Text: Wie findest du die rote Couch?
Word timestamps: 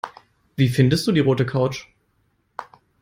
Wie 0.55 0.67
findest 0.67 1.05
du 1.05 1.11
die 1.11 1.19
rote 1.19 1.45
Couch? 1.45 1.87